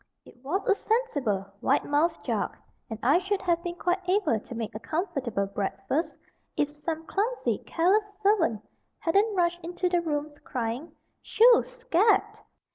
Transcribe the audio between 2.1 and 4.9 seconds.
jug, and I should have been quite able to make a